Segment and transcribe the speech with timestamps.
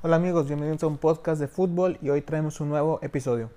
[0.00, 3.50] Hola amigos, bienvenidos a un podcast de fútbol y hoy traemos un nuevo episodio.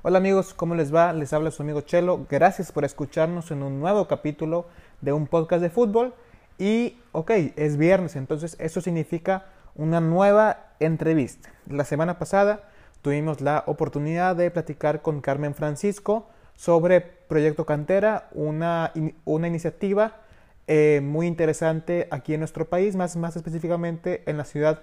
[0.00, 1.12] Hola amigos, ¿cómo les va?
[1.12, 2.24] Les habla su amigo Chelo.
[2.30, 4.64] Gracias por escucharnos en un nuevo capítulo
[5.02, 6.14] de un podcast de fútbol.
[6.56, 9.44] Y, ok, es viernes, entonces eso significa
[9.74, 11.50] una nueva entrevista.
[11.66, 12.62] La semana pasada
[13.02, 18.90] tuvimos la oportunidad de platicar con Carmen Francisco sobre Proyecto Cantera, una,
[19.26, 20.22] una iniciativa
[20.68, 24.82] eh, muy interesante aquí en nuestro país, más, más específicamente en la Ciudad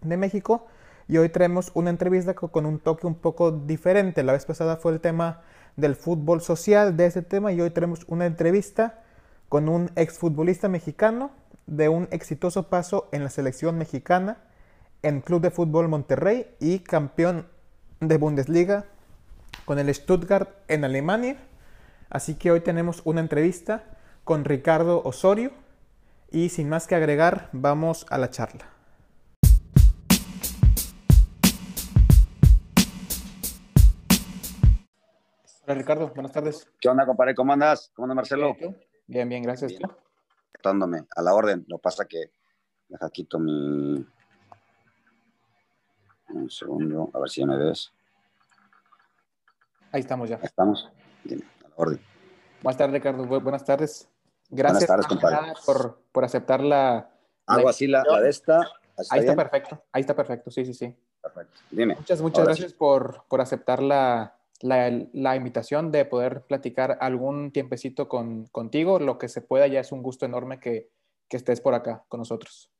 [0.00, 0.68] de México.
[1.08, 4.22] Y hoy traemos una entrevista con un toque un poco diferente.
[4.22, 5.42] La vez pasada fue el tema
[5.74, 9.02] del fútbol social de ese tema y hoy tenemos una entrevista
[9.48, 11.32] con un exfutbolista mexicano
[11.66, 14.38] de un exitoso paso en la selección mexicana,
[15.02, 17.48] en Club de Fútbol Monterrey y campeón
[17.98, 18.84] de Bundesliga
[19.64, 21.36] con el Stuttgart en Alemania.
[22.10, 23.82] Así que hoy tenemos una entrevista
[24.26, 25.52] con Ricardo Osorio
[26.32, 28.68] y sin más que agregar, vamos a la charla.
[35.62, 36.68] Hola Ricardo, buenas tardes.
[36.80, 37.36] ¿Qué onda, compadre?
[37.36, 37.92] ¿Cómo andas?
[37.94, 38.56] ¿Cómo andas, Marcelo?
[39.06, 39.70] Bien, bien, gracias.
[39.70, 39.82] Bien.
[41.14, 41.64] a la orden.
[41.68, 42.32] Lo pasa que
[42.88, 44.04] deja quito mi...
[46.30, 47.92] Un segundo, a ver si ya me ves.
[49.92, 50.34] Ahí estamos ya.
[50.42, 50.90] estamos.
[51.22, 52.00] Bien, a la orden.
[52.60, 53.24] Buenas tardes, Ricardo.
[53.24, 54.10] buenas tardes.
[54.50, 54.90] Gracias
[55.64, 57.10] Por, por, aceptar la.
[57.46, 58.60] Hago así la, de esta.
[59.10, 59.82] Ahí está perfecto.
[59.92, 60.50] Ahí está perfecto.
[60.50, 60.94] Sí, sí, sí.
[61.22, 61.60] Perfecto.
[61.70, 61.96] Dime.
[61.96, 68.46] Muchas, muchas gracias por, por, aceptar la, la, invitación de poder platicar algún tiempecito con,
[68.46, 68.98] contigo.
[69.00, 70.90] Lo que se pueda, ya es un gusto enorme que,
[71.28, 72.70] que estés por acá con nosotros.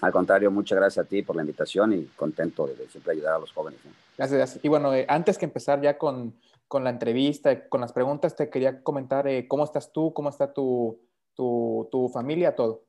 [0.00, 3.38] Al contrario, muchas gracias a ti por la invitación y contento de, siempre ayudar a
[3.38, 3.80] los jóvenes.
[4.16, 4.64] Gracias, gracias.
[4.64, 6.34] Y bueno, eh, antes que empezar ya con,
[6.70, 10.54] con la entrevista, con las preguntas, te quería comentar eh, cómo estás tú, cómo está
[10.54, 11.00] tu,
[11.34, 12.84] tu, tu, familia, todo.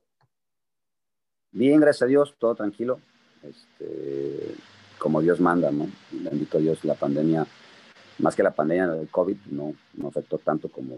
[1.52, 3.00] Bien, gracias a Dios, todo tranquilo.
[3.42, 4.54] Este,
[5.00, 5.88] como Dios manda, ¿no?
[6.12, 7.48] Bendito Dios, la pandemia,
[8.20, 10.98] más que la pandemia del COVID, no, no afectó tanto como,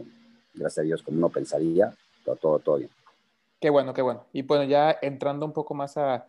[0.53, 1.95] gracias a Dios, como uno pensaría,
[2.25, 2.89] pero todo, todo bien.
[3.61, 4.25] Qué bueno, qué bueno.
[4.33, 6.27] Y bueno, ya entrando un poco más a,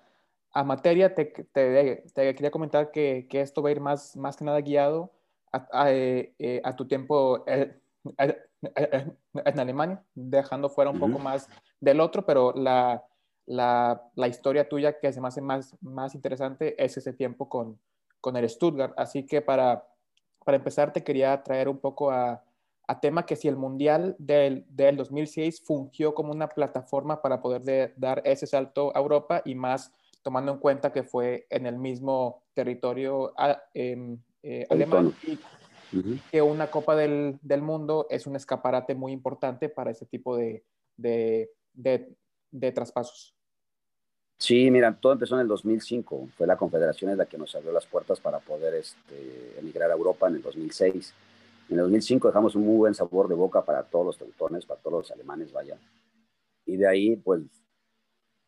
[0.53, 4.37] a materia, te, te, te, quería comentar que, que, esto va a ir más, más
[4.37, 5.11] que nada guiado
[5.55, 7.81] a, eh, eh, tu tiempo eh,
[8.19, 11.49] en Alemania, dejando fuera un poco más
[11.81, 13.05] del otro, pero la,
[13.47, 17.79] la, la, historia tuya que se me hace más, más interesante es ese tiempo con,
[18.21, 18.95] con el Stuttgart.
[18.97, 19.87] Así que para,
[20.45, 22.43] para empezar te quería traer un poco a,
[22.87, 27.95] a tema que si el Mundial del, del 2006 fungió como una plataforma para poder
[27.97, 32.43] dar ese salto a Europa y más tomando en cuenta que fue en el mismo
[32.55, 35.39] territorio ah, em, eh, alemán y
[36.31, 40.63] que una Copa del, del, Mundo es un escaparate muy importante para ese tipo de,
[40.97, 43.35] de, de, traspasos.
[44.37, 46.29] Sí, mira, todo empezó en el 2005.
[46.37, 50.29] Fue la Confederación la que nos abrió las puertas para poder este, emigrar a Europa
[50.29, 51.15] en el 2006.
[51.71, 54.81] En el 2005 dejamos un muy buen sabor de boca para todos los teutones, para
[54.81, 55.79] todos los alemanes, vaya.
[56.67, 57.41] Y de ahí, pues,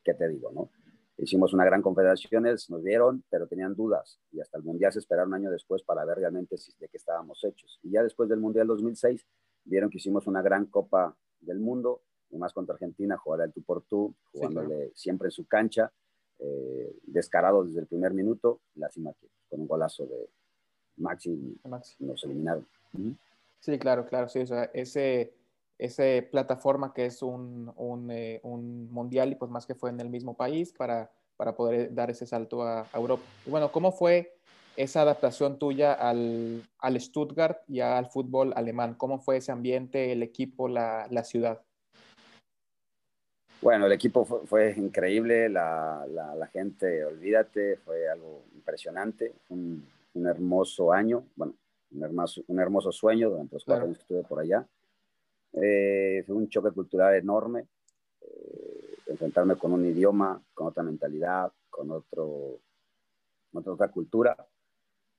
[0.05, 0.69] ¿qué te digo, no?
[1.19, 5.31] Hicimos una gran confederación, nos dieron, pero tenían dudas y hasta el Mundial se esperaron
[5.31, 7.81] un año después para ver realmente si, de qué estábamos hechos.
[7.83, 9.27] Y ya después del Mundial 2006
[9.65, 13.63] vieron que hicimos una gran Copa del Mundo, y más contra Argentina, jugar al tú
[13.63, 15.93] por tú, jugándole siempre en su cancha,
[16.39, 20.29] eh, descarado desde el primer minuto, lástima que con un golazo de
[20.97, 22.05] Maxi, Maxi.
[22.05, 22.67] nos eliminaron.
[23.61, 25.35] Sí, claro, claro, sí, o sea, ese,
[25.79, 30.01] ese plataforma que es un, un, eh, un, mundial y pues más que fue en
[30.01, 33.23] el mismo país para, para poder dar ese salto a, Europa.
[33.47, 34.39] Y bueno, ¿cómo fue
[34.77, 38.95] esa adaptación tuya al, al, Stuttgart y al fútbol alemán?
[38.95, 41.61] ¿Cómo fue ese ambiente, el equipo, la, la ciudad?
[43.61, 50.93] Bueno, el equipo fue, increíble, la, la, gente, olvídate, fue algo impresionante, un, un hermoso
[50.93, 51.55] año, bueno,
[51.91, 54.67] un hermoso, un hermoso sueño durante los cuatro años que estuve por allá
[55.57, 57.67] eh, fue un choque cultural enorme,
[58.21, 62.61] eh, enfrentarme con un idioma, con otra mentalidad, con otro,
[63.53, 64.37] otra cultura.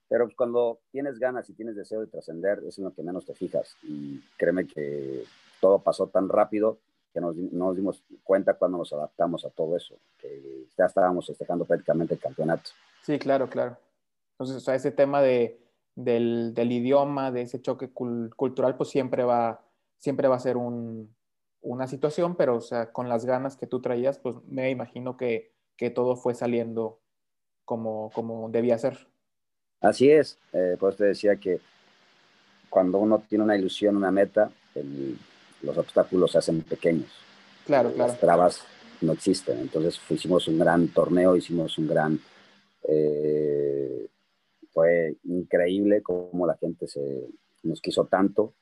[0.08, 3.34] Pero cuando tienes ganas y tienes deseo de trascender, es en lo que menos te
[3.34, 3.76] fijas.
[3.82, 5.24] Y créeme que
[5.60, 6.78] todo pasó tan rápido
[7.12, 11.26] que nos, no nos dimos cuenta cuando nos adaptamos a todo eso, que ya estábamos
[11.26, 12.70] festejando prácticamente el campeonato.
[13.02, 13.76] Sí, claro, claro.
[14.32, 15.58] Entonces, o ese tema de,
[15.94, 19.60] del, del, idioma, de ese choque cultural, pues siempre va,
[19.98, 24.18] siempre va a ser una situación, pero o sea, con las ganas que tú traías,
[24.18, 27.00] pues me imagino que, que todo fue saliendo
[27.64, 29.08] como, como debía ser.
[29.80, 31.60] Así es, eh, pues te decía que
[32.68, 34.50] cuando uno tiene una ilusión, una meta,
[35.62, 37.10] los obstáculos se hacen pequeños.
[37.66, 38.12] Claro, claro.
[38.12, 38.64] Las trabas
[39.00, 39.58] no existen.
[39.60, 42.20] Entonces hicimos un gran torneo, hicimos un gran...
[42.82, 44.08] Eh,
[44.72, 47.26] fue increíble cómo la gente se,
[47.62, 48.54] nos quiso tanto,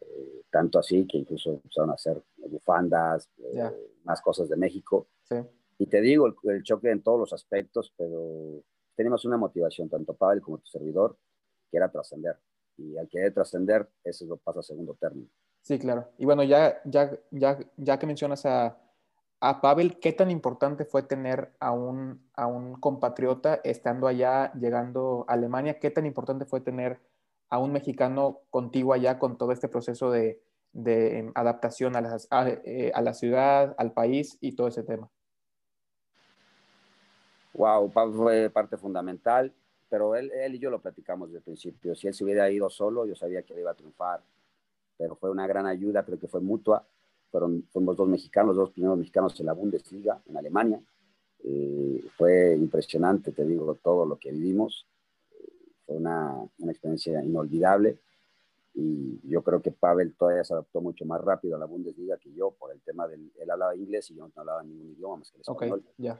[0.00, 3.70] eh, tanto así que incluso empezaron a hacer bufandas, eh,
[4.04, 5.08] más cosas de México.
[5.78, 8.62] Y te digo, el, choque en todos los aspectos, pero
[8.96, 11.16] tenemos una motivación, tanto Pavel como tu servidor,
[11.70, 12.36] que era trascender.
[12.76, 15.28] Y al querer trascender, eso lo pasa a segundo término.
[15.62, 16.08] Sí, claro.
[16.18, 18.78] Y bueno, ya, ya, ya, ya que mencionas a,
[19.40, 25.24] a Pavel, ¿qué tan importante fue tener a un, a un compatriota estando allá, llegando
[25.28, 25.78] a Alemania?
[25.78, 27.00] ¿Qué tan importante fue tener
[27.48, 30.40] a un mexicano contigo allá con todo este proceso de,
[30.72, 32.28] de adaptación a, las,
[32.64, 35.10] eh, a, la ciudad, al país y todo ese tema?
[37.54, 39.52] Wow, fue parte fundamental,
[39.88, 41.94] pero él, él y yo lo platicamos desde el principio.
[41.94, 44.22] Si él se hubiera ido solo, yo sabía que él iba a triunfar,
[44.96, 46.86] pero fue una gran ayuda, creo que fue mutua.
[47.30, 50.80] Fueron, fuimos dos mexicanos, dos primeros mexicanos en la Bundesliga, en Alemania.
[51.44, 54.86] Eh, fue impresionante, te digo, todo lo que vivimos
[55.88, 57.98] fue una, una, experiencia inolvidable
[58.74, 62.30] y yo creo que Pavel todavía se adaptó mucho más rápido a la Bundesliga que
[62.34, 65.30] yo por el tema del, él hablaba inglés y yo no hablaba ningún idioma más
[65.30, 65.82] que el español.
[65.98, 66.12] Okay,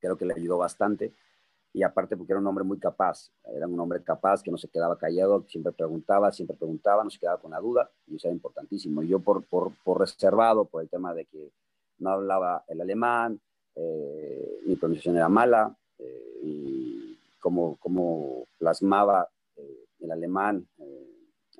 [0.00, 1.12] Creo que le ayudó bastante
[1.74, 4.68] y aparte porque era un hombre muy capaz, era un hombre capaz que no se
[4.68, 8.34] quedaba callado, siempre preguntaba, siempre preguntaba, no se quedaba con la duda y eso era
[8.34, 9.02] importantísimo.
[9.02, 11.50] Y yo por, por, por, reservado, por el tema de que
[11.98, 13.40] no hablaba el alemán,
[13.74, 16.93] eh, mi pronunciación era mala eh, y
[17.44, 21.10] cómo, cómo plasmaba eh, el alemán, eh,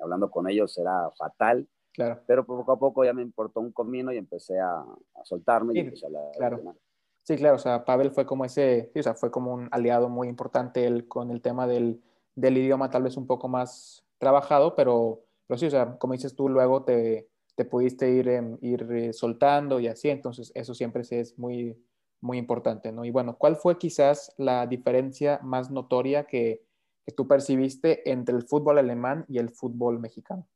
[0.01, 1.69] hablando con ellos era fatal.
[1.93, 2.23] Claro.
[2.27, 4.83] Pero poco a poco ya me importó un comino y empecé a,
[5.25, 6.57] soltarme y empecé a hablar claro.
[6.57, 6.79] alemán.
[7.23, 10.29] Sí, claro, o sea, Pavel fue como ese, o sea, fue como un aliado muy
[10.29, 12.03] importante él, con el tema del,
[12.35, 16.35] del, idioma tal vez un poco más trabajado, pero, pero sí, o sea, como dices
[16.35, 21.03] tú, luego te, te pudiste ir, em, ir eh, soltando y así, entonces eso siempre
[21.09, 21.79] es muy,
[22.25, 23.05] muy importante, ¿no?
[23.05, 26.65] Y bueno, ¿cuál fue quizás la diferencia más notoria que,
[27.05, 30.49] que tú percibiste entre el fútbol alemán y el fútbol mexicano?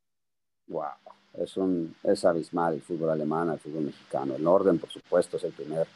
[0.67, 0.85] Wow,
[1.35, 4.35] es, un, es abismal el fútbol alemán al fútbol mexicano.
[4.35, 5.87] El orden, por supuesto, es el primer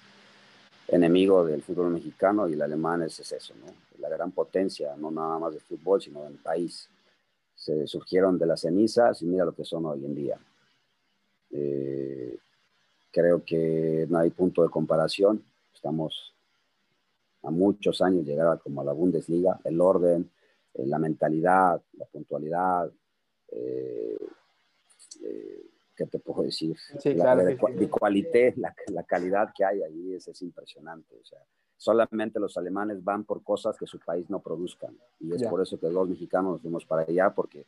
[0.89, 3.73] enemigo del fútbol mexicano y el alemán es, eso, ¿no?
[3.99, 6.87] La gran potencia, no nada más de fútbol, sino del país.
[7.55, 10.39] Se surgieron de las cenizas y mira lo que son hoy en día.
[11.51, 12.37] Eh,
[13.11, 15.43] creo que no hay punto de comparación
[15.73, 16.35] estamos
[17.43, 20.31] a muchos años llegar a, como a la Bundesliga, el orden,
[20.75, 22.91] eh, la mentalidad, la puntualidad,
[23.49, 24.19] eh,
[25.25, 25.67] eh,
[25.97, 26.77] ¿qué te puedo decir?
[27.05, 31.17] la, la, la, calidad que hay ahí es, es impresionante.
[31.17, 31.41] O sea,
[31.77, 34.97] solamente los alemanes van por cosas que su país no produzcan.
[35.21, 37.67] Y es por eso que los mexicanos nos fuimos para allá, porque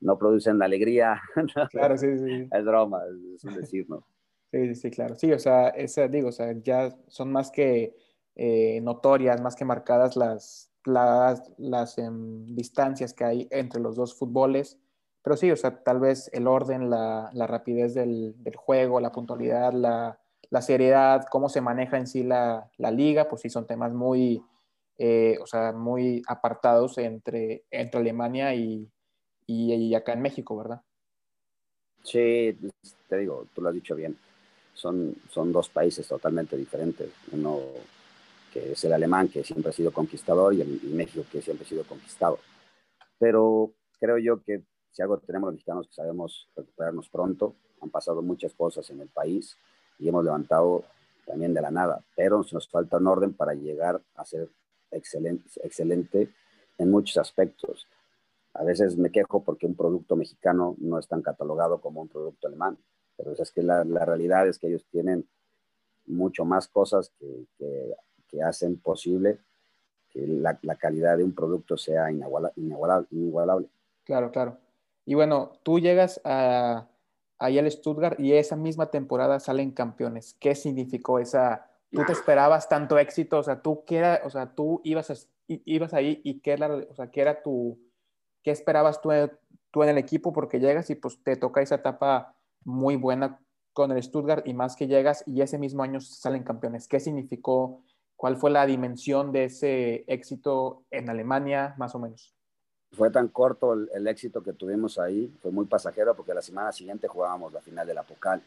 [0.00, 1.20] no producen la alegría.
[1.70, 2.48] Claro, sí, sí.
[2.50, 3.02] Es broma,
[3.34, 4.04] es un decir, ¿no?
[4.54, 5.16] Sí, sí, claro.
[5.16, 7.96] Sí, o sea, esa, digo, o sea, ya son más que
[8.36, 14.14] eh, notorias, más que marcadas las, las, las em, distancias que hay entre los dos
[14.14, 14.78] fútboles.
[15.22, 19.10] Pero sí, o sea, tal vez el orden, la, la rapidez del, del, juego, la
[19.10, 20.20] puntualidad, la,
[20.50, 24.40] la, seriedad, cómo se maneja en sí la, la liga, pues sí son temas muy,
[24.98, 28.88] eh, o sea, muy apartados entre, entre Alemania y,
[29.48, 30.80] y, y acá en México, ¿verdad?
[32.04, 32.56] Sí,
[33.08, 34.16] te digo, tú lo has dicho bien
[34.74, 37.10] son, son dos países totalmente diferentes.
[37.32, 37.60] Uno
[38.52, 41.68] que es el alemán, que siempre ha sido conquistador, y el México, que siempre ha
[41.68, 42.38] sido conquistado.
[43.18, 48.22] Pero creo yo que si algo tenemos los mexicanos que sabemos recuperarnos pronto, han pasado
[48.22, 49.56] muchas cosas en el país
[49.98, 50.84] y hemos levantado
[51.26, 54.48] también de la nada, pero nos falta un orden para llegar a ser
[54.92, 56.30] excelente, excelente
[56.78, 57.88] en muchos aspectos.
[58.52, 62.46] A veces me quejo porque un producto mexicano no es tan catalogado como un producto
[62.46, 62.78] alemán
[63.16, 65.28] pero es que la, la, realidad es que ellos tienen
[66.06, 69.38] mucho más cosas que, que, hacen posible
[70.10, 73.68] que la, la, calidad de un producto sea inigualable, inigualable,
[74.04, 74.58] Claro, claro.
[75.06, 76.88] Y bueno, tú llegas a,
[77.38, 80.36] ahí al Stuttgart y esa misma temporada salen campeones.
[80.40, 81.70] ¿Qué significó esa?
[81.90, 83.38] ¿Tú te esperabas tanto éxito?
[83.38, 86.94] O sea, tú, qué era, o sea, tú ibas, ibas ahí y qué era, o
[86.94, 87.78] sea, qué era tu,
[88.42, 89.10] qué esperabas tú,
[89.70, 92.33] tú en el equipo porque llegas y pues te toca esa etapa
[92.64, 93.40] muy buena
[93.72, 96.88] con el Stuttgart y más que llegas y ese mismo año salen campeones.
[96.88, 97.82] ¿Qué significó?
[98.16, 102.34] ¿Cuál fue la dimensión de ese éxito en Alemania, más o menos?
[102.92, 107.08] Fue tan corto el, éxito que tuvimos ahí, fue muy pasajero porque la semana siguiente
[107.08, 108.40] jugábamos la final de la Pocal.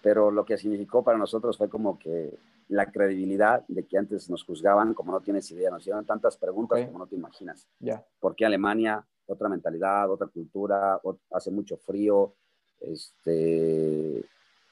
[0.00, 2.38] Pero lo que significó para nosotros fue como que
[2.68, 6.84] la credibilidad de que antes nos juzgaban, como no tienes idea, nos hicieron tantas preguntas
[6.86, 7.66] como no te imaginas.
[7.80, 8.04] Yeah.
[8.20, 9.04] ¿Por qué Alemania?
[9.26, 11.00] Otra mentalidad, otra cultura,
[11.32, 12.34] hace mucho frío,
[12.80, 14.24] este,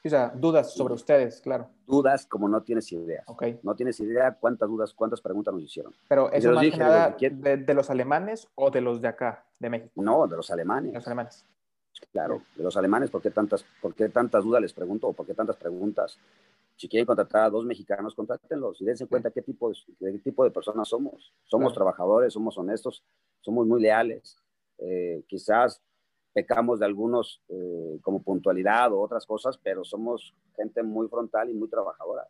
[0.04, 1.68] O sea, dudas sobre ustedes, claro.
[1.86, 3.24] Dudas como no tienes idea.
[3.26, 3.58] Okay.
[3.62, 5.94] No tienes idea cuántas dudas, cuántas preguntas nos hicieron.
[6.08, 9.92] Pero eso más que nada de, los alemanes o de los de acá, de México.
[9.96, 10.94] No, de los alemanes.
[10.94, 11.44] los alemanes.
[12.12, 15.26] Claro, de los alemanes, ¿por qué tantas, por qué tantas dudas les pregunto o por
[15.26, 16.18] qué tantas preguntas?
[16.76, 20.44] Si quieren contratar a dos mexicanos, contrátenlos y dense cuenta qué tipo de, qué tipo
[20.44, 21.32] de personas somos.
[21.44, 23.02] Somos trabajadores, somos honestos,
[23.40, 24.36] somos muy leales.
[24.78, 25.80] Eh, quizás
[26.36, 31.54] pecamos de algunos eh, como puntualidad o otras cosas, pero somos gente muy frontal y
[31.54, 32.28] muy trabajadora.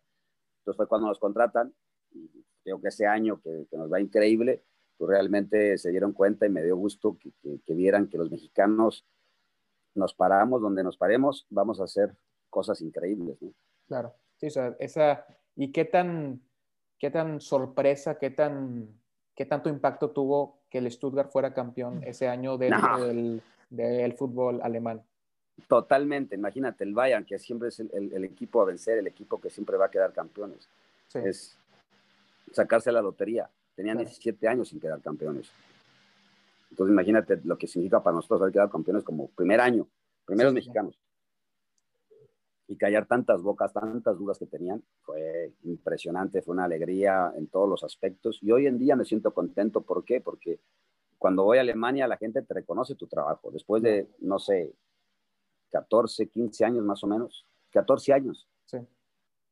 [0.60, 1.74] Entonces fue cuando nos contratan,
[2.12, 2.30] y
[2.62, 4.62] creo que ese año que, nos va increíble,
[4.96, 7.32] pues realmente se dieron cuenta y me dio gusto que,
[7.66, 9.04] que, vieran que los mexicanos
[9.96, 12.16] nos paramos donde nos paremos, vamos a hacer
[12.48, 13.42] cosas increíbles.
[13.42, 13.50] ¿no?
[13.88, 16.40] Claro, sí, o sea, esa, ¿y qué tan,
[17.00, 18.88] qué tan sorpresa, qué, tan,
[19.34, 23.42] qué tanto impacto tuvo que el Stuttgart fuera campeón ese año dentro del
[23.76, 25.02] del fútbol alemán.
[25.68, 29.76] Totalmente, imagínate, el Bayern, que siempre es el, equipo a vencer, el equipo que siempre
[29.76, 30.68] va a quedar campeones.
[31.14, 31.56] Es
[32.52, 33.48] sacarse la lotería.
[33.74, 35.50] Tenían 17 años sin quedar campeones.
[36.70, 39.88] Entonces imagínate lo que significa para nosotros haber quedado campeones como primer año,
[40.24, 40.98] primeros mexicanos.
[42.68, 47.68] Y callar tantas bocas, tantas dudas que tenían, fue impresionante, fue una alegría en todos
[47.68, 48.40] los aspectos.
[48.42, 50.20] Y hoy en día me siento contento, ¿por qué?
[50.20, 50.58] Porque
[51.18, 53.50] cuando voy a Alemania la gente te reconoce tu trabajo.
[53.50, 54.72] Después de, no sé,
[55.70, 58.48] 14, 15 años más o menos, 14 años.
[58.66, 58.78] Sí.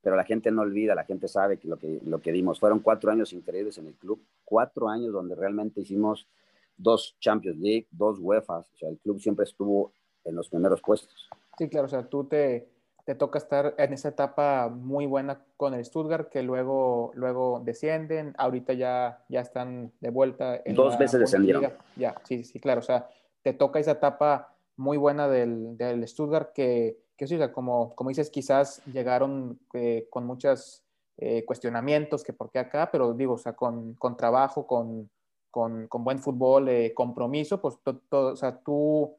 [0.02, 2.60] Pero la gente no olvida, la gente sabe que lo, que lo que dimos.
[2.60, 6.28] Fueron cuatro años increíbles en el club, cuatro años donde realmente hicimos
[6.76, 8.58] dos Champions League, dos UEFA.
[8.58, 9.92] O sea, el club siempre estuvo
[10.24, 11.28] en los primeros puestos.
[11.56, 12.68] Sí, claro, o sea, tú te,
[13.04, 18.34] te toca estar en esa etapa muy buena con el Stuttgart, que luego, luego descienden,
[18.38, 20.60] ahorita ya, ya están de vuelta.
[20.64, 21.70] En Dos veces descendieron.
[21.96, 23.08] Ya, sí, sí, claro, o sea,
[23.42, 27.94] te toca esa etapa muy buena del, del Stuttgart que, que sí, o sea, como,
[27.94, 30.82] como dices, quizás llegaron eh, con muchos
[31.18, 35.10] eh, cuestionamientos, que por qué acá, pero digo, o sea, con, con trabajo, con,
[35.50, 37.76] con, con, buen fútbol, eh, compromiso, pues
[38.08, 39.14] todo, o sea, tú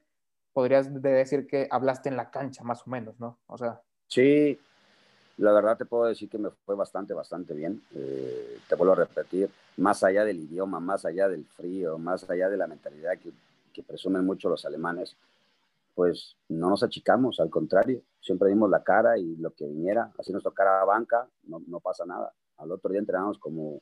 [0.55, 3.37] podrías decir que hablaste en la cancha, más o menos, ¿no?
[3.47, 3.81] O sea.
[4.07, 4.57] Sí,
[5.35, 7.83] la verdad te puedo decir que me fue bastante, bastante bien.
[7.93, 12.47] Eh, te vuelvo a repetir, más allá del idioma, más allá del frío, más allá
[12.47, 13.31] de la mentalidad que,
[13.73, 15.17] que presumen mucho los alemanes,
[15.93, 20.31] pues no nos achicamos, al contrario, siempre dimos la cara y lo que viniera, así
[20.31, 22.31] nos tocara a banca, no, no pasa nada.
[22.59, 23.81] Al otro día entrenamos como,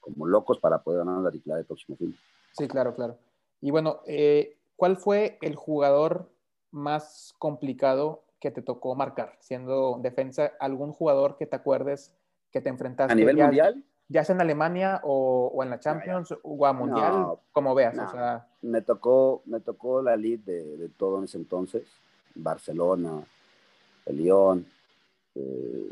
[0.00, 2.16] como locos para poder ganar la titular del próximo fin.
[2.52, 3.18] Sí, claro, claro.
[3.60, 6.30] Y bueno, eh, ¿cuál fue el jugador
[6.70, 10.52] más complicado que te tocó marcar, siendo defensa?
[10.60, 12.12] ¿Algún jugador que te acuerdes
[12.50, 13.12] que te enfrentaste?
[13.12, 13.84] ¿A nivel mundial?
[14.08, 17.96] Ya sea en Alemania o, en la Champions o a Mundial, como veas.
[18.60, 21.88] me, tocó, me tocó la lead de, todo en ese entonces.
[22.34, 23.24] Barcelona,
[24.04, 24.66] el Lyon,
[25.34, 25.90] eh,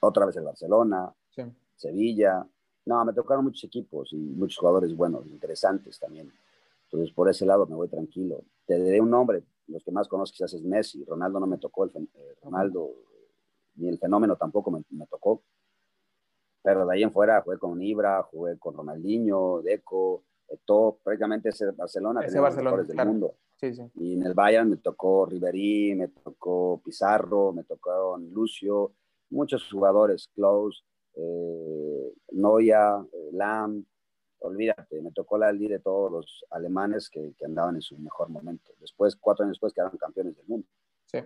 [0.00, 1.12] otra vez el Barcelona,
[1.76, 2.44] Sevilla.
[2.86, 6.32] No, me tocaron muchos equipos y muchos jugadores buenos, interesantes también.
[6.90, 8.44] Entonces, por ese lado me voy tranquilo.
[8.66, 11.84] Te diré un nombre, los que más conozco quizás es Messi, Ronaldo no me tocó,
[11.84, 12.90] el, eh, Ronaldo,
[13.76, 15.42] ni el fenómeno tampoco me, tocó.
[16.62, 20.24] Pero de ahí en fuera jugué con Ibra, jugué con Ronaldinho, Deco,
[20.64, 23.34] todo, prácticamente ese Barcelona, ese Barcelona los del mundo.
[23.56, 23.82] Sí, sí.
[23.96, 28.92] Y en el Bayern me tocó Ribery, me tocó Pizarro, me tocó Lucio,
[29.30, 33.84] muchos jugadores, Klaus, eh, Noya, eh, Lam,
[34.40, 38.28] olvídate, me tocó la ley de todos los alemanes que, que, andaban en su mejor
[38.28, 38.72] momento.
[38.80, 40.66] Después, cuatro años después, quedaron campeones del mundo.
[41.06, 41.18] Sí.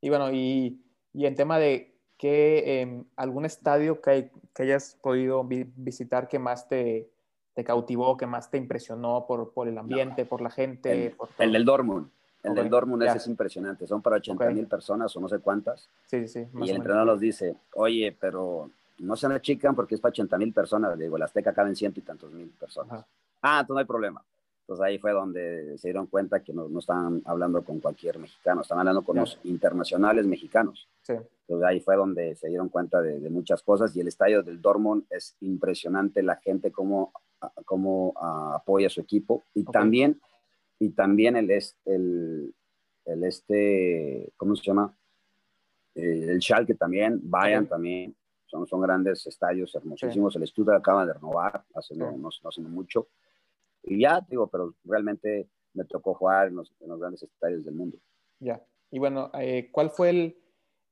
[0.00, 5.44] Y bueno, y, y en tema de que em, algún estadio que, que, hayas podido
[5.44, 7.10] visitar que más te,
[7.54, 11.06] te, cautivó, que más te impresionó por, por el ambiente, por la gente.
[11.06, 12.10] El, el del Dortmund.
[12.42, 13.86] El del Dortmund es impresionante.
[13.86, 15.88] Son para 80 mil personas o no sé cuántas.
[16.06, 16.46] Sí, sí.
[16.60, 20.52] y el entrenador nos dice, oye, pero no se achican porque es para 80 mil
[20.52, 20.98] personas.
[20.98, 23.04] Digo, la Azteca caben ciento y tantos mil personas.
[23.42, 24.24] Ah, entonces no hay problema.
[24.62, 28.62] Entonces ahí fue donde se dieron cuenta que no, no estaban hablando con cualquier mexicano,
[28.62, 30.88] están hablando con los internacionales mexicanos.
[31.02, 31.14] Sí.
[31.14, 35.04] Entonces ahí fue donde se dieron cuenta de, muchas cosas y el estadio del Dortmund
[35.10, 37.12] es impresionante, la gente cómo,
[37.64, 40.20] cómo apoya a su equipo y también,
[40.78, 41.50] y también el,
[41.84, 42.54] el,
[43.04, 44.96] el este, ¿cómo se llama?
[45.94, 48.14] El, el Schalke también, Bayern también,
[48.52, 50.36] son, son grandes estadios hermosísimos.
[50.36, 53.08] El estudio acaba de renovar hace, no, no, hace mucho.
[53.82, 57.98] Y ya, digo, pero realmente me tocó jugar en los, grandes estadios del mundo.
[58.40, 58.62] Ya.
[58.90, 60.38] Y bueno, eh, ¿cuál fue el,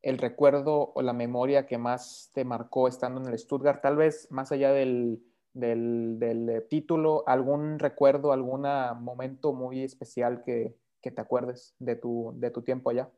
[0.00, 3.82] el, recuerdo o la memoria que más te marcó estando en el Stuttgart?
[3.82, 8.62] Tal vez más allá del, del, del eh, título, algún recuerdo, algún
[9.00, 13.10] momento muy especial que, que, te acuerdes de tu, de tu tiempo allá.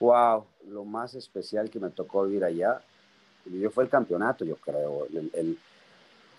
[0.00, 2.80] Wow, lo más especial que me tocó vivir allá
[3.70, 5.06] fue el campeonato, yo creo.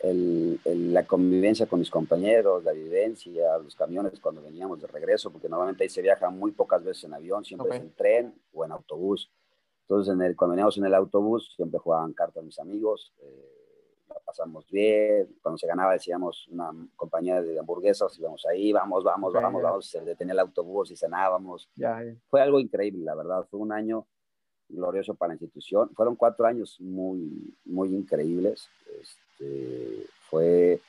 [0.03, 5.83] la convivencia con mis compañeros, la vivencia, los camiones cuando veníamos de regreso, porque normalmente
[5.83, 9.29] ahí se viaja muy pocas veces en avión, siempre es en tren o en autobús.
[9.81, 13.11] Entonces, en el, cuando veníamos en el autobús, siempre jugaban cartas mis amigos.
[13.21, 13.58] Eh,
[14.25, 19.61] pasamos bien, cuando se ganaba decíamos una compañía de hamburguesas, íbamos ahí, vamos, vamos, vamos,
[19.61, 21.69] vamos, se detenía el autobús y cenábamos.
[22.29, 24.05] Fue algo increíble, la verdad, fue un año
[24.67, 28.69] glorioso para la institución, fueron cuatro años muy, muy increíbles,
[29.01, 30.79] este, fue,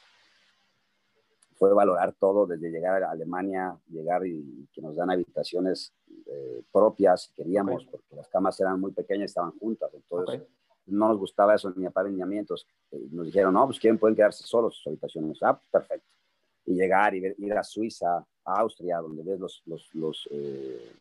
[1.56, 5.94] fue valorar todo, desde llegar a Alemania, llegar y, que nos dan habitaciones
[6.26, 10.42] eh, propias, queríamos, porque las camas eran muy pequeñas, estaban juntas, entonces
[10.90, 12.66] no nos gustaba eso ni apareamientos.
[12.90, 15.38] Eh, nos dijeron, no, pues quieren, pueden quedarse solos sus habitaciones.
[15.42, 16.08] Ah, pues perfecto.
[16.66, 20.92] Y llegar y ir a Suiza, a Austria, donde ves los, los, los eh,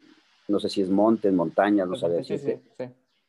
[0.48, 2.60] no sé si es montes, montañas, no sí, sí, sí,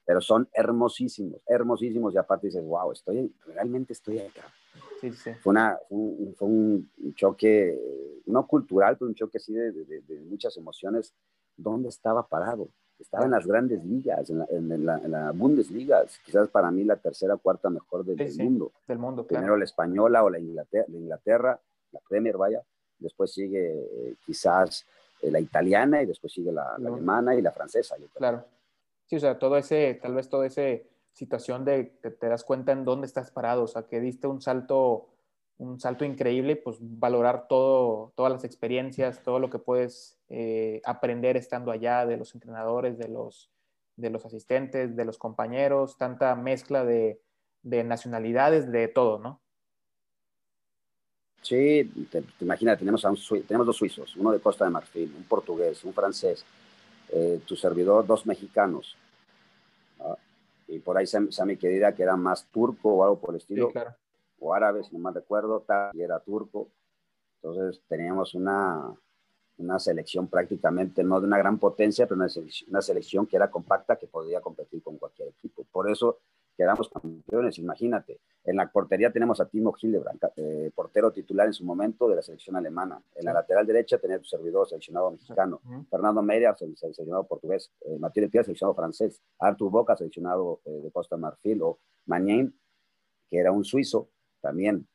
[0.05, 2.15] pero son hermosísimos, hermosísimos.
[2.15, 4.53] Y aparte dices, wow, estoy, realmente estoy acá.
[5.41, 7.79] Fue, una, un, fue un choque,
[8.27, 11.15] no cultural, pero un choque así de, de, de muchas emociones.
[11.57, 12.71] ¿Dónde estaba parado?
[13.01, 17.71] Estaba en las grandes ligas, en la, Bundesliga, quizás para mí la tercera o cuarta
[17.71, 18.73] mejor del, mundo.
[18.87, 21.61] Del mundo, Primero la española o la Inglaterra, la, Inglaterra,
[21.93, 22.63] la Premier, vaya,
[22.99, 24.87] después sigue eh, quizás
[25.23, 27.97] eh, la italiana y después sigue la, alemana y la francesa.
[28.15, 28.45] claro.
[29.07, 30.63] Sí, o sea, todo ese, tal vez toda esa
[31.13, 34.41] situación de que te das cuenta en dónde estás parado, o sea, que diste un
[34.41, 35.09] salto
[35.61, 41.37] un salto increíble, pues valorar todo, todas las experiencias, todo lo que puedes eh, aprender
[41.37, 43.51] estando allá de los entrenadores, de los,
[43.97, 47.21] de los asistentes, de los compañeros, tanta mezcla de,
[47.63, 49.43] de nacionalidades, de todo, ¿no?
[51.43, 55.25] Sí, te, imaginas, tenemos, a un, tenemos dos suizos, uno de Costa de Marfil, un
[55.25, 56.43] portugués, un francés,
[57.11, 58.97] eh, tu servidor, dos mexicanos.
[60.69, 63.67] Y por ahí Sammy Querida, que era más turco o algo por el estilo.
[63.67, 64.00] Sí, claro
[64.41, 66.69] o árabe, si no mal recuerdo, y era turco.
[67.43, 68.93] Entonces teníamos una,
[69.59, 73.51] una selección prácticamente, no de una gran potencia, pero una selección, una selección que era
[73.51, 75.65] compacta, que podía competir con cualquier equipo.
[75.71, 76.19] Por eso
[76.57, 78.21] quedamos campeones, imagínate.
[78.45, 82.23] En la portería tenemos a Timo Hildebrand, eh, portero titular en su momento de la
[82.23, 83.03] selección alemana.
[83.15, 85.61] En la lateral derecha tenía tu servidor seleccionado mexicano.
[85.91, 87.71] Fernando Meira, seleccionado portugués.
[87.83, 89.21] Eh, Matías Pia, seleccionado francés.
[89.39, 91.63] Artur Boca, seleccionado eh, de Costa Marfil.
[91.63, 92.55] O Magnin,
[93.29, 94.09] que era un suizo,
[94.41, 94.87] también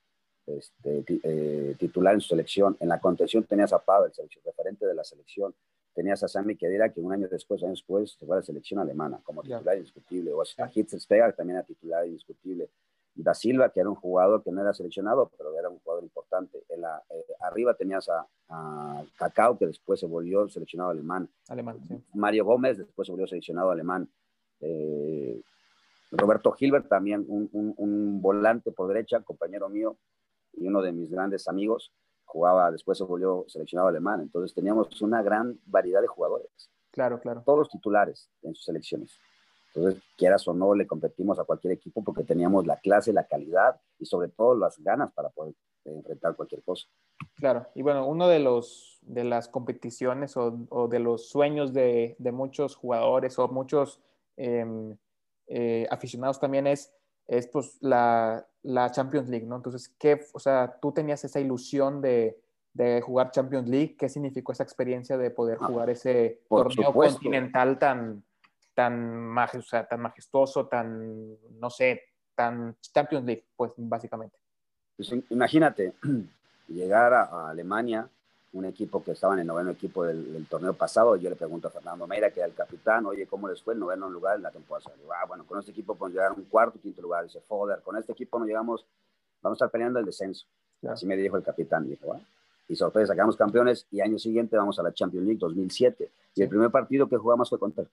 [0.46, 2.78] este, eh, titular en su selección.
[2.80, 5.56] En la contención tenías a Pavel, selección, referente de la selección.
[5.94, 8.80] Tenías a Sammy Kedira, que un año después, años después, se fue a la selección
[8.80, 10.34] alemana como titular indiscutible.
[10.34, 12.70] O a Hitzelsberger, también era titular indiscutible.
[13.14, 16.64] Da Silva, que era un jugador que no era seleccionado, pero era un jugador importante.
[16.68, 21.30] En la, eh, arriba tenías a, a, Cacao, que después se volvió seleccionado alemán.
[21.48, 21.80] Alemán,
[22.14, 24.10] Mario Gómez, después se volvió seleccionado alemán.
[24.60, 25.42] Eh,
[26.18, 29.98] Roberto Gilbert, también un, volante por derecha, compañero mío
[30.54, 31.92] y uno de mis grandes amigos,
[32.24, 34.22] jugaba, después se volvió seleccionado alemán.
[34.22, 36.72] Entonces teníamos una gran variedad de jugadores.
[36.92, 37.44] Claro, claro.
[37.46, 39.20] Todos los titulares en sus selecciones.
[39.74, 43.80] Entonces, quieras o no, le competimos a cualquier equipo porque teníamos la clase, la calidad
[44.00, 46.88] y sobre todo las ganas para poder enfrentar cualquier cosa.
[47.36, 52.76] Claro, y bueno, uno de los de las competiciones o, de los sueños de, muchos
[52.76, 54.02] jugadores o muchos
[54.38, 54.98] em,
[55.48, 56.94] eh, aficionados también es,
[57.28, 59.56] es pues, la, la, Champions League, ¿no?
[59.56, 62.40] Entonces, ¿qué, o sea, tú tenías esa ilusión de,
[62.74, 67.80] de jugar Champions League, ¿qué significó esa experiencia de poder ah, jugar ese torneo continental
[67.80, 68.24] tan,
[68.74, 72.02] tan, o sea, tan majestuoso, tan, no sé,
[72.36, 74.38] tan Champions League, pues básicamente?
[74.96, 75.94] Pues, imagínate,
[76.68, 78.10] llegar a Alemania
[78.56, 81.18] un equipo que estaba en el noveno equipo del, torneo pasado.
[81.18, 83.80] Yo le pregunto a Fernando Meira, que era el capitán, oye, ¿cómo les fue el
[83.82, 84.92] noveno lugar en la temporada?
[84.98, 87.26] Digo, ah, bueno, con este equipo podemos llegar a un cuarto, quinto lugar.
[87.26, 88.86] Dice, joder, con este equipo no llegamos,
[89.42, 90.48] vamos a estar peleando el descenso.
[90.88, 91.86] Así me dijo el capitán.
[91.86, 92.06] Y dije,
[92.70, 96.10] Y sorpresa, sacamos campeones y año siguiente vamos a la Champions League 2007.
[96.36, 97.84] Y el primer partido que jugamos fue contra,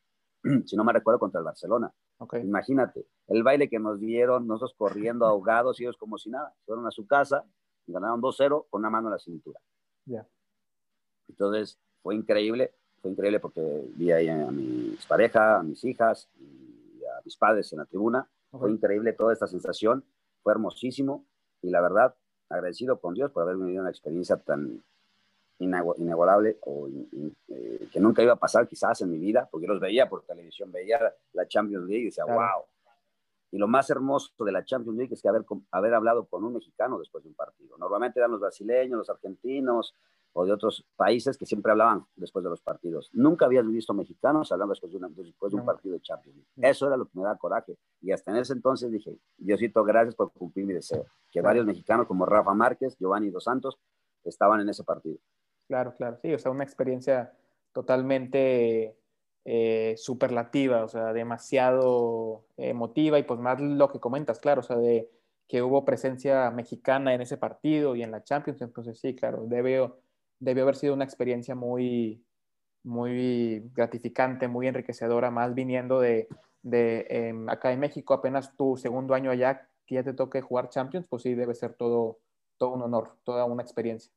[0.64, 1.92] si no me recuerdo, contra el Barcelona.
[2.40, 6.54] Imagínate, el baile que nos dieron, nosotros corriendo ahogados y ellos como si nada.
[6.66, 7.44] Fueron a su casa
[7.84, 9.58] y ganaron 2-0 con una mano en la cintura.
[10.04, 10.24] Ya.
[11.32, 13.62] Entonces, fue increíble, fue increíble porque
[13.96, 18.28] vi ahí a mis parejas, a mis hijas y a mis padres en la tribuna.
[18.50, 20.04] Fue increíble toda esta sensación,
[20.42, 21.24] fue hermosísimo
[21.62, 22.14] y la verdad,
[22.50, 24.82] agradecido con Dios por haberme vivido una experiencia tan
[25.58, 26.88] inigualable o
[27.48, 30.22] eh, que nunca iba a pasar quizás en mi vida, porque yo los veía por
[30.24, 31.00] televisión, veía
[31.32, 32.64] la Champions League y decía, wow.
[33.52, 36.54] Y lo más hermoso de la Champions League es que haber, haber hablado con un
[36.54, 37.76] mexicano después de un partido.
[37.78, 39.94] Normalmente eran los brasileños, los argentinos,
[40.34, 43.10] o de otros países que siempre hablaban después de los partidos.
[43.12, 46.96] Nunca habías visto mexicanos hablando después de, después de un partido de Champions Eso era
[46.96, 47.76] lo que me da coraje.
[48.00, 51.06] Y hasta en ese entonces dije, Diosito, gracias por cumplir mi deseo.
[51.30, 53.78] Que varios mexicanos como Rafa Márquez, Giovanni Dos Santos,
[54.24, 55.18] estaban en ese partido.
[55.68, 57.32] Claro, claro, sí, o sea, una experiencia
[57.72, 58.96] totalmente
[59.44, 64.76] eh, superlativa, o sea, demasiado emotiva y pues más lo que comentas, claro, o sea,
[64.76, 65.10] de
[65.48, 69.98] que hubo presencia mexicana en ese partido y en la Champions, entonces sí, claro, debió,
[70.42, 72.22] debió haber sido una experiencia muy,
[72.82, 76.28] muy gratificante, muy enriquecedora, más viniendo de,
[76.62, 80.68] de em, acá en México, apenas tu segundo año allá, que ya te toque jugar
[80.68, 82.18] Champions, pues sí, debe ser todo,
[82.58, 84.12] todo un honor, toda una experiencia.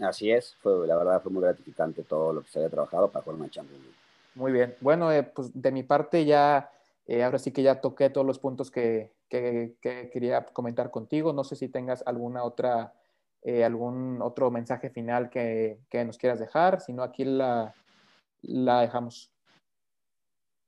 [0.00, 3.24] Así es, fue, la verdad fue muy gratificante todo lo que se había trabajado para
[3.24, 3.98] jugar una Champions League.
[4.34, 4.76] Muy bien.
[4.80, 6.70] Bueno, eh, pues de mi parte ya,
[7.06, 9.76] eh, ahora sí que ya toqué todos los puntos que, que,
[10.12, 11.32] quería comentar contigo.
[11.32, 12.94] No sé si tengas alguna otra,
[13.44, 17.74] eh, algún otro mensaje final que, que, nos quieras dejar, si no aquí la,
[18.40, 19.30] la dejamos.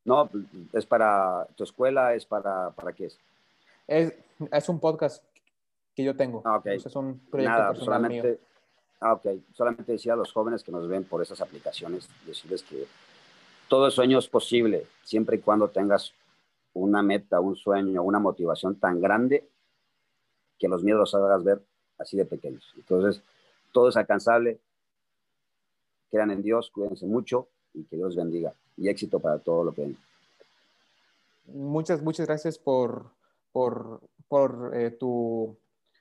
[0.05, 0.29] No,
[0.75, 3.19] es para tu escuela, es para, ¿para qué es?
[3.87, 4.13] Es,
[4.53, 5.25] es un podcast
[5.95, 6.43] que yo tengo.
[6.45, 6.77] Ah, okay.
[6.77, 8.39] es un proyecto Nada, personal solamente, mío.
[9.01, 9.27] Ah, ok.
[9.55, 12.87] Solamente decía a los jóvenes que nos ven por esas aplicaciones, decirles que
[13.69, 16.13] todo sueño es posible, siempre y cuando tengas
[16.75, 19.49] una meta, un sueño, una motivación tan grande
[20.59, 21.63] que los miedos los hagas ver
[21.99, 22.73] así de pequeños.
[22.77, 23.23] Entonces,
[23.73, 24.59] todo es alcanzable.
[26.11, 28.55] Crean en Dios, cuídense mucho y que Dios bendiga.
[28.77, 29.97] Y éxito para todo lo que ven.
[31.47, 33.11] Muchas, muchas gracias por,
[33.53, 35.57] por, por eh, tu,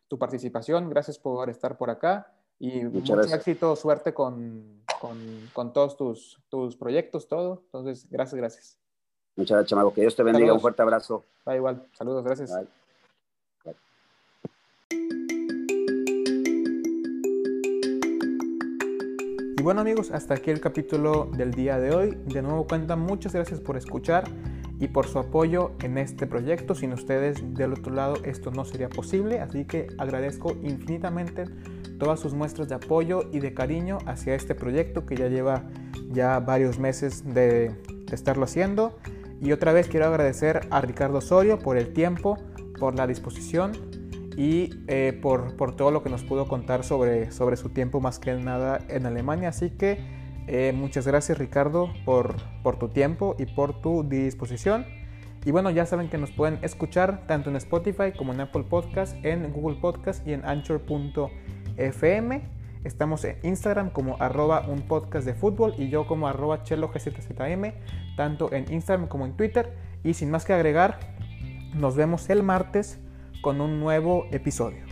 [0.08, 0.90] tu participación.
[0.90, 2.32] Gracias por estar por acá.
[2.60, 7.64] Y mucho éxito, suerte con, con, con, todos tus, tus proyectos, todo.
[7.66, 8.78] Entonces, gracias, gracias.
[9.36, 9.94] Muchas gracias, Chamago.
[9.94, 10.54] Que Dios te bendiga.
[10.54, 11.26] Un fuerte abrazo.
[11.46, 11.86] Da igual.
[11.92, 12.52] Saludos, gracias.
[12.52, 12.85] Y
[19.66, 22.16] bueno amigos, hasta aquí el capítulo del día de hoy.
[22.28, 24.26] De nuevo cuenta, muchas gracias por escuchar
[24.80, 26.76] y por su apoyo en este proyecto.
[26.76, 31.46] Sin ustedes del otro lado esto no sería posible, así que agradezco infinitamente
[31.98, 35.64] todas sus muestras de apoyo y de cariño hacia este proyecto que ya lleva
[36.12, 37.72] ya varios meses de,
[38.12, 39.00] estarlo haciendo.
[39.42, 42.38] Y otra vez quiero agradecer a Ricardo Osorio por el tiempo,
[42.80, 43.72] por la disposición
[44.38, 48.20] y eh, por, por, todo lo que nos pudo contar sobre, sobre su tiempo más
[48.20, 49.50] que nada en Alemania.
[49.50, 50.00] Así que
[50.48, 54.86] eh, muchas gracias Ricardo por, por tu tiempo y por tu disposición.
[55.46, 59.16] Y bueno, ya saben que nos pueden escuchar tanto en Spotify como en Apple Podcast,
[59.24, 62.42] en Google Podcast y en Anchor.fm.
[62.84, 67.74] Estamos en Instagram como arroba un podcast de fútbol y yo como arroba chelo gzm,
[68.18, 69.74] tanto en Instagram como en Twitter.
[70.04, 71.00] Y sin más que agregar,
[71.76, 73.00] nos vemos el martes
[73.42, 74.85] con un nuevo episodio.